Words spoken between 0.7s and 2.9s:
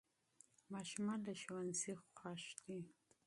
ماشومان له ښوونځي خوښ دي.